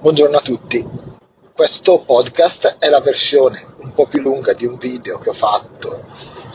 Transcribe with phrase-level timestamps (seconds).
[0.00, 0.86] Buongiorno a tutti.
[1.52, 6.04] Questo podcast è la versione un po' più lunga di un video che ho fatto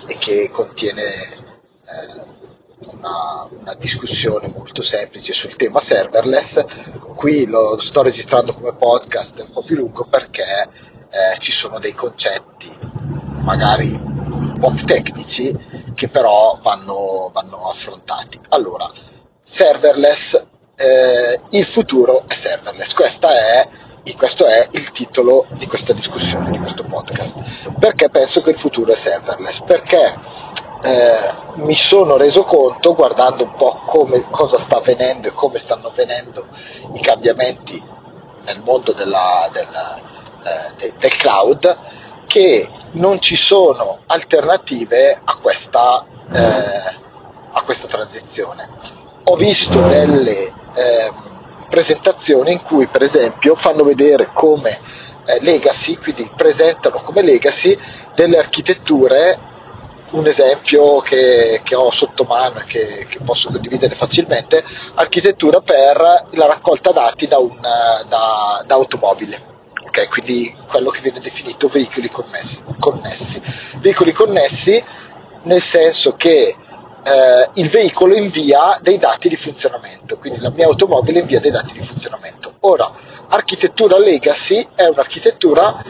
[0.07, 2.23] e che contiene eh,
[2.85, 6.63] una, una, discussione molto semplice sul tema serverless.
[7.15, 10.69] Qui lo sto registrando come podcast un po' più lungo perché
[11.09, 12.73] eh, ci sono dei concetti
[13.41, 15.53] magari un po' più tecnici
[15.93, 18.39] che però vanno, vanno affrontati.
[18.47, 18.89] Allora,
[19.41, 22.93] serverless eh, il futuro è serverless.
[22.93, 23.67] È,
[24.15, 27.35] questo è il titolo di questa discussione, di questo podcast.
[27.79, 29.61] Perché penso che il futuro è serverless?
[29.63, 30.13] Perché
[30.81, 35.87] eh, mi sono reso conto, guardando un po' come, cosa sta avvenendo e come stanno
[35.87, 36.47] avvenendo
[36.93, 37.81] i cambiamenti
[38.45, 39.97] nel mondo della, della,
[40.43, 41.77] eh, de, del cloud,
[42.25, 46.97] che non ci sono alternative a questa, eh,
[47.51, 48.69] a questa transizione.
[49.25, 51.11] Ho visto delle eh,
[51.67, 54.79] presentazioni in cui per esempio fanno vedere come
[55.25, 57.77] eh, legacy, quindi presentano come legacy
[58.13, 59.51] delle architetture
[60.11, 66.27] un esempio che, che, ho sotto mano e che, che, posso condividere facilmente, architettura per
[66.31, 69.51] la raccolta dati da, un, da, da automobile.
[69.85, 73.41] Okay, quindi quello che viene definito veicoli connessi, connessi.
[73.77, 74.83] Veicoli connessi
[75.43, 76.55] nel senso che
[77.03, 81.73] eh, il veicolo invia dei dati di funzionamento, quindi la mia automobile invia dei dati
[81.73, 82.53] di funzionamento.
[82.61, 82.91] Ora,
[83.29, 85.83] architettura legacy è un'architettura,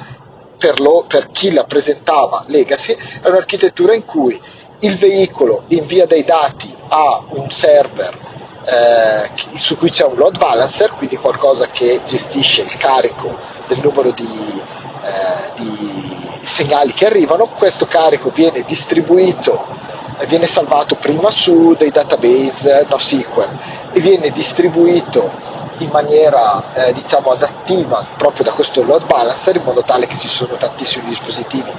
[0.58, 4.39] per, lo, per chi la presentava legacy, è un'architettura in cui
[4.80, 8.31] il veicolo invia dei dati a un server
[8.66, 14.11] eh, su cui c'è un load balancer, quindi qualcosa che gestisce il carico del numero
[14.11, 14.61] di,
[15.03, 19.83] eh, di segnali che arrivano, questo carico viene distribuito
[20.28, 23.50] viene salvato prima su dei database NoSQL
[23.92, 25.30] e viene distribuito
[25.78, 30.28] in maniera eh, diciamo adattiva proprio da questo load balancer in modo tale che ci
[30.28, 31.72] sono tantissimi dispositivi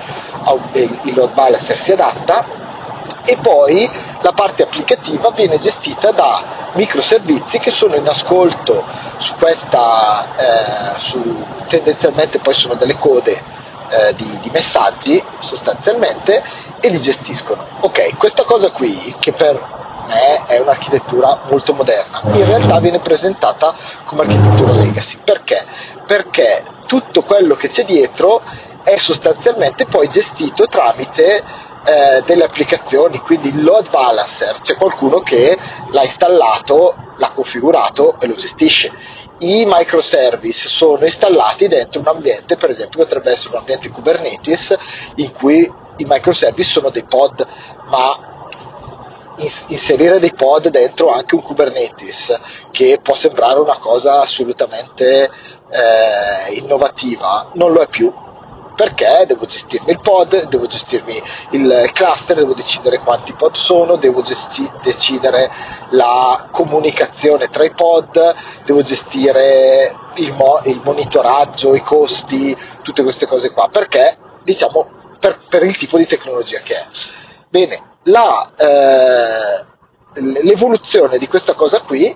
[0.73, 2.73] il load balancer si adatta
[3.25, 3.89] e poi
[4.21, 8.85] la parte applicativa viene gestita da microservizi che sono in ascolto
[9.17, 16.43] su questa eh, su, tendenzialmente poi sono delle code eh, di, di messaggi sostanzialmente
[16.81, 17.67] e li gestiscono.
[17.81, 23.75] Ok, questa cosa qui, che per me è un'architettura molto moderna, in realtà viene presentata
[24.05, 25.19] come architettura legacy.
[25.23, 25.65] Perché?
[26.05, 28.43] Perché tutto quello che c'è dietro
[28.83, 31.43] è sostanzialmente poi gestito tramite
[31.85, 35.57] eh, delle applicazioni, quindi il load balancer, c'è qualcuno che
[35.91, 38.91] l'ha installato, l'ha configurato e lo gestisce.
[39.39, 44.75] I microservice sono installati dentro un ambiente, per esempio potrebbe essere un ambiente Kubernetes
[45.17, 47.45] in cui i microservice sono dei pod,
[47.91, 48.33] ma
[49.67, 52.39] inserire dei pod dentro anche un Kubernetes,
[52.71, 55.29] che può sembrare una cosa assolutamente
[55.69, 58.13] eh, innovativa, non lo è più.
[58.75, 64.21] Perché devo gestirmi il pod, devo gestirmi il cluster, devo decidere quanti pod sono, devo
[64.21, 65.49] gesti- decidere
[65.91, 68.35] la comunicazione tra i pod,
[68.65, 73.69] devo gestire il, mo- il monitoraggio, i costi, tutte queste cose qua.
[73.69, 76.87] Perché diciamo per, per il tipo di tecnologia che è.
[77.49, 79.65] Bene, la, eh,
[80.43, 82.15] l'evoluzione di questa cosa qui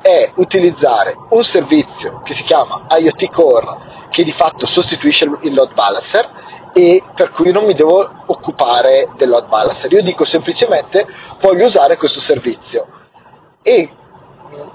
[0.00, 5.74] è utilizzare un servizio che si chiama IoT Core che di fatto sostituisce il load
[5.74, 6.28] balancer
[6.72, 9.92] e per cui non mi devo occupare del load balancer.
[9.92, 11.06] Io dico semplicemente
[11.40, 12.86] voglio usare questo servizio
[13.62, 13.90] e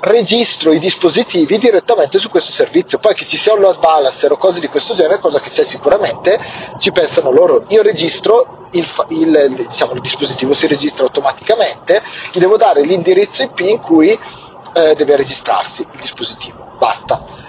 [0.02, 2.98] registro i dispositivi direttamente su questo servizio.
[2.98, 5.64] Poi che ci sia un load balancer o cose di questo genere, cosa che c'è
[5.64, 6.40] sicuramente,
[6.78, 7.64] ci pensano loro.
[7.70, 12.02] Io registro il, il, diciamo, il dispositivo, si registra automaticamente,
[12.32, 16.76] gli devo dare l'indirizzo IP in cui eh, deve registrarsi il dispositivo.
[16.78, 17.43] Basta.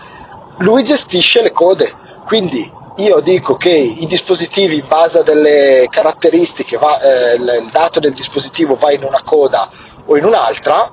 [0.58, 1.92] Lui gestisce le code,
[2.26, 7.98] quindi io dico che i dispositivi in base a delle caratteristiche, va, eh, il dato
[7.98, 9.68] del dispositivo va in una coda
[10.06, 10.92] o in un'altra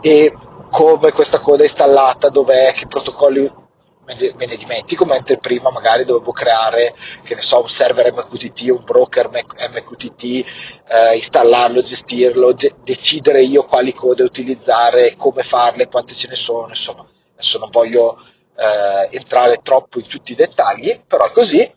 [0.00, 0.34] e
[0.68, 3.60] come questa coda è installata, dov'è, che protocolli
[4.04, 8.82] me ne dimentico, mentre prima magari dovevo creare, che ne so, un server MQTT, un
[8.84, 16.28] broker MQTT, eh, installarlo, gestirlo, de- decidere io quali code utilizzare, come farle, quante ce
[16.28, 18.18] ne sono, insomma, adesso non voglio
[18.56, 21.70] eh, entrare troppo in tutti i dettagli, però è così.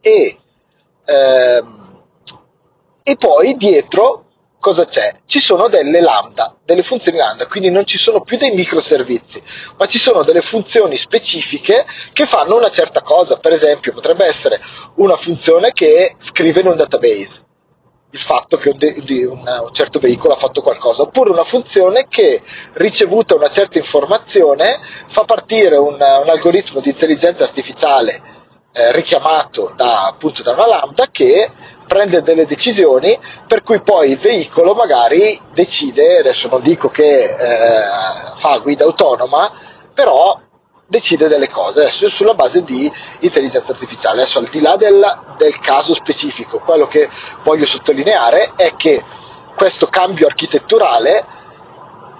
[0.00, 0.38] E,
[1.04, 2.02] ehm,
[3.02, 4.24] e poi dietro
[4.58, 5.20] cosa c'è?
[5.24, 9.40] Ci sono delle lambda, delle funzioni lambda, quindi non ci sono più dei microservizi,
[9.78, 13.36] ma ci sono delle funzioni specifiche che fanno una certa cosa.
[13.36, 14.58] Per esempio, potrebbe essere
[14.96, 17.45] una funzione che scrive in un database.
[18.10, 22.40] Il fatto che un, certo veicolo ha fatto qualcosa, oppure una funzione che
[22.74, 28.34] ricevuta una certa informazione fa partire un, un algoritmo di intelligenza artificiale
[28.72, 31.50] eh, richiamato da, appunto da una lambda che
[31.86, 37.84] prende delle decisioni per cui poi il veicolo magari decide, adesso non dico che eh,
[38.34, 39.52] fa guida autonoma,
[39.94, 40.40] però
[40.88, 42.90] decide delle cose sulla base di
[43.20, 44.22] intelligenza artificiale.
[44.22, 47.08] Adesso al di là del, del caso specifico, quello che
[47.42, 49.02] voglio sottolineare è che
[49.54, 51.24] questo cambio architetturale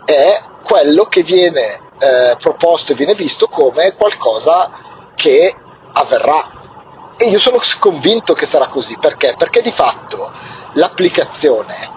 [0.04, 0.30] è
[0.62, 4.70] quello che viene eh, proposto e viene visto come qualcosa
[5.14, 5.54] che
[5.92, 6.54] avverrà.
[7.16, 9.34] E io sono convinto che sarà così, perché?
[9.36, 10.30] Perché di fatto
[10.72, 11.90] l'applicazione,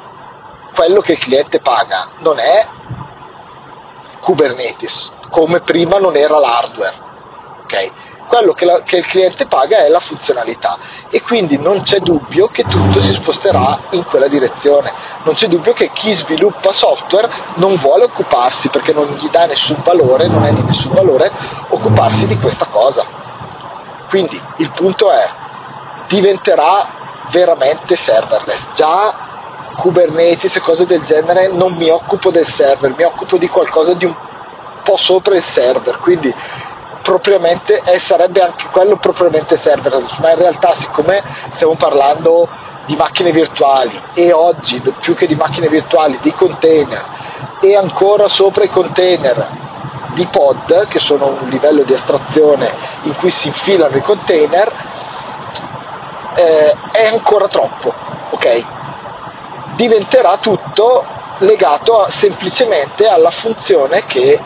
[0.74, 2.68] quello che il cliente paga, non è
[4.22, 7.08] Kubernetes, come prima non era l'hardware.
[7.64, 7.92] Okay?
[8.28, 10.78] Quello che, la, che, il cliente paga è la funzionalità
[11.10, 14.92] e quindi non c'è dubbio che tutto si sposterà in quella direzione.
[15.24, 19.78] Non c'è dubbio che chi sviluppa software non vuole occuparsi perché non gli dà nessun
[19.84, 21.32] valore, non è di nessun valore
[21.70, 23.06] occuparsi di questa cosa.
[24.10, 25.28] Quindi il punto è
[26.08, 26.90] diventerà
[27.32, 28.72] veramente serverless.
[28.74, 29.28] Già
[29.74, 34.06] Kubernetes e cose del genere non mi occupo del server, mi occupo di qualcosa di
[34.06, 34.16] un
[34.90, 36.34] po' sopra il server, quindi
[37.02, 42.48] propriamente, e sarebbe anche quello propriamente serverless, ma in realtà siccome stiamo parlando
[42.86, 47.06] di macchine virtuali e oggi più che di macchine virtuali di container
[47.62, 49.68] e ancora sopra i container
[50.14, 52.72] di pod che sono un livello di astrazione
[53.04, 54.74] in cui si infilano i container
[56.34, 57.94] eh, è ancora troppo
[58.32, 58.66] ok?
[59.76, 61.06] Diventerà tutto
[61.40, 64.40] legato a, semplicemente alla funzione che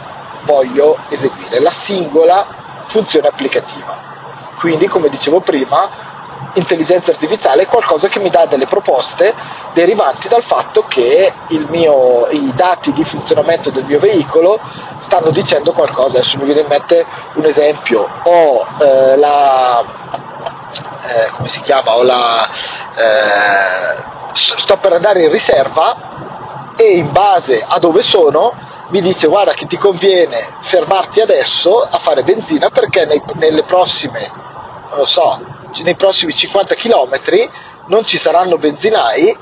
[0.43, 2.45] voglio eseguire, la singola
[2.85, 4.11] funzione applicativa.
[4.57, 6.11] Quindi, come dicevo prima,
[6.53, 9.33] intelligenza artificiale è qualcosa che mi dà delle proposte
[9.73, 11.33] derivanti dal fatto che
[11.69, 14.59] mio, i dati di funzionamento del mio veicolo
[14.97, 16.17] stanno dicendo qualcosa.
[16.17, 19.83] Adesso mi viene in mente un esempio, ho eh, la
[21.03, 22.47] eh, come si chiama, ho la
[22.95, 28.53] eh, sto per andare in riserva e in base a dove sono
[28.93, 34.31] mi dice guarda che ti conviene fermarti adesso a fare benzina perché nei, nelle prossime,
[34.87, 35.43] non lo so,
[35.81, 37.19] nei prossimi 50 km
[37.87, 39.35] non ci saranno benzinai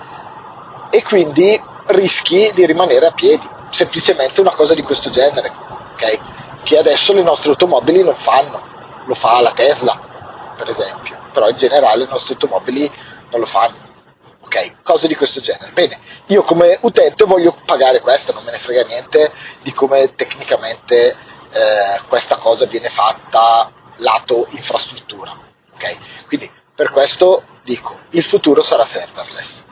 [0.89, 5.51] e quindi rischi di rimanere a piedi, semplicemente una cosa di questo genere,
[5.91, 6.17] okay?
[6.63, 9.99] che adesso le nostre automobili non fanno, lo fa la Tesla
[10.55, 12.89] per esempio, però in generale le nostre automobili
[13.31, 13.90] non lo fanno.
[14.53, 15.71] Ok, cose di questo genere.
[15.71, 19.31] Bene, io come utente voglio pagare questo, non me ne frega niente
[19.61, 21.15] di come tecnicamente
[21.51, 25.39] eh, questa cosa viene fatta lato infrastruttura.
[25.73, 29.63] Ok, quindi per questo dico, il futuro sarà serverless.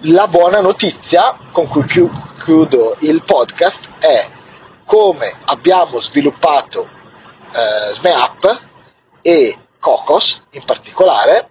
[0.00, 4.28] La buona notizia con cui chiudo il podcast è
[4.84, 6.88] come abbiamo sviluppato
[7.52, 8.44] eh, SMEApp
[9.22, 11.50] e Cocos in particolare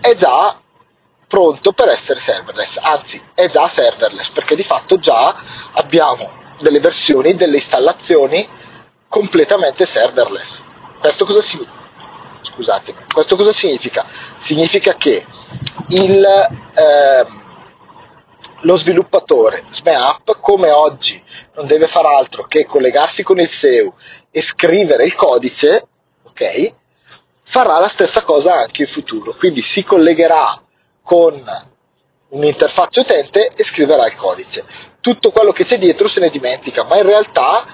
[0.00, 0.58] è già
[1.26, 5.34] pronto per essere serverless, anzi è già serverless perché di fatto già
[5.72, 8.48] abbiamo delle versioni, delle installazioni
[9.08, 10.62] completamente serverless.
[10.98, 11.82] Questo cosa significa?
[12.54, 14.06] Scusatemi, questo cosa significa?
[14.34, 15.26] Significa che
[15.88, 17.26] il, eh,
[18.60, 21.22] lo sviluppatore SMEApp come oggi
[21.54, 23.92] non deve fare altro che collegarsi con il SEU
[24.30, 25.86] e scrivere il codice,
[26.22, 26.74] ok?
[27.42, 30.63] Farà la stessa cosa anche in futuro, quindi si collegherà
[31.04, 31.44] con
[32.30, 34.64] un'interfaccia utente e scriverà il codice.
[35.00, 37.64] Tutto quello che c'è dietro se ne dimentica, ma in realtà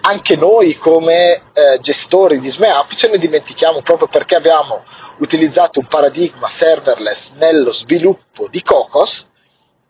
[0.00, 4.84] anche noi come eh, gestori di SMEApp ce ne dimentichiamo proprio perché abbiamo
[5.18, 9.26] utilizzato un paradigma serverless nello sviluppo di Cocos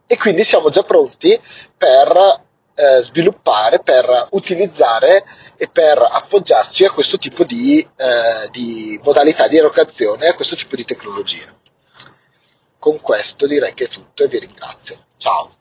[0.07, 1.39] e quindi siamo già pronti
[1.77, 5.25] per eh, sviluppare, per utilizzare
[5.57, 10.77] e per appoggiarci a questo tipo di, eh, di modalità di erogazione, a questo tipo
[10.77, 11.57] di tecnologie.
[12.87, 15.07] Con questo direi che è tutto e vi ringrazio.
[15.17, 15.56] Ciao.